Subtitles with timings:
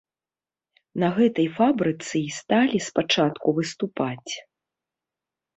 [1.01, 4.31] На гэтай фабрыцы і сталі спачатку выступаць.